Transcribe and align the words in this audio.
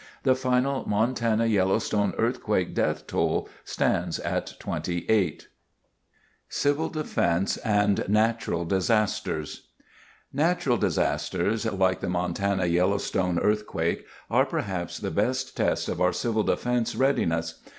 The 0.23 0.33
final 0.33 0.83
Montana 0.89 1.45
Yellowstone 1.45 2.15
Earthquake 2.17 2.73
death 2.73 3.05
toll 3.05 3.47
stands 3.63 4.17
at 4.21 4.55
28. 4.57 5.47
CD 6.49 7.05
AND 7.63 8.09
NATURAL 8.09 8.65
DISASTERS 8.65 9.67
Natural 10.33 10.77
disasters, 10.77 11.67
like 11.71 11.99
the 11.99 12.09
Montana 12.09 12.65
Yellowstone 12.65 13.37
Earthquake, 13.37 14.03
are 14.31 14.47
perhaps 14.47 14.97
the 14.97 15.11
best 15.11 15.55
test 15.55 15.87
of 15.87 16.01
our 16.01 16.13
Civil 16.13 16.41
Defense 16.41 16.95
readiness. 16.95 17.59